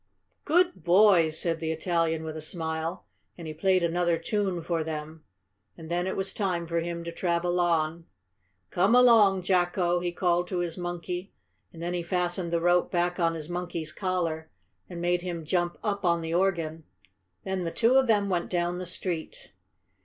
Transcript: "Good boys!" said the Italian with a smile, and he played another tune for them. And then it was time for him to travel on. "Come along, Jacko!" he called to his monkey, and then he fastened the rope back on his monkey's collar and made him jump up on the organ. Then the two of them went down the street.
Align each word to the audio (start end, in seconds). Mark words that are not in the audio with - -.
"Good 0.45 0.83
boys!" 0.83 1.37
said 1.39 1.59
the 1.59 1.71
Italian 1.71 2.23
with 2.23 2.35
a 2.35 2.41
smile, 2.41 3.05
and 3.37 3.45
he 3.45 3.53
played 3.53 3.83
another 3.83 4.17
tune 4.17 4.63
for 4.63 4.83
them. 4.83 5.23
And 5.77 5.91
then 5.91 6.07
it 6.07 6.17
was 6.17 6.33
time 6.33 6.65
for 6.65 6.79
him 6.79 7.03
to 7.03 7.11
travel 7.11 7.59
on. 7.59 8.07
"Come 8.71 8.95
along, 8.95 9.43
Jacko!" 9.43 9.99
he 9.99 10.11
called 10.11 10.47
to 10.47 10.57
his 10.57 10.75
monkey, 10.75 11.33
and 11.71 11.83
then 11.83 11.93
he 11.93 12.01
fastened 12.01 12.51
the 12.51 12.59
rope 12.59 12.89
back 12.89 13.19
on 13.19 13.35
his 13.35 13.47
monkey's 13.47 13.91
collar 13.91 14.49
and 14.89 15.01
made 15.01 15.21
him 15.21 15.45
jump 15.45 15.77
up 15.83 16.03
on 16.03 16.21
the 16.21 16.33
organ. 16.33 16.83
Then 17.45 17.63
the 17.63 17.69
two 17.69 17.93
of 17.97 18.07
them 18.07 18.27
went 18.27 18.49
down 18.49 18.79
the 18.79 18.87
street. 18.87 19.51